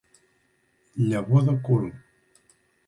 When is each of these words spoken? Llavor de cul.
Llavor 1.09 1.45
de 1.51 1.57
cul. 1.69 1.89